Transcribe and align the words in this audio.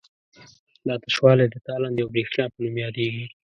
دا 0.87 0.95
تشوالی 1.05 1.47
د 1.49 1.55
تالندې 1.67 2.01
او 2.03 2.09
برېښنا 2.13 2.45
په 2.51 2.57
نوم 2.63 2.75
یادیږي. 2.85 3.25